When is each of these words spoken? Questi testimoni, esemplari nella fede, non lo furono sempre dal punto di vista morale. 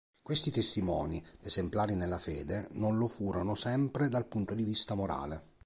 Questi 0.19 0.49
testimoni, 0.49 1.23
esemplari 1.43 1.93
nella 1.93 2.17
fede, 2.17 2.67
non 2.71 2.97
lo 2.97 3.07
furono 3.07 3.53
sempre 3.53 4.09
dal 4.09 4.25
punto 4.25 4.55
di 4.55 4.63
vista 4.63 4.95
morale. 4.95 5.43